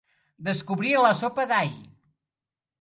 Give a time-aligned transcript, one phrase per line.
[0.47, 1.79] Descobrir la sopa d'all.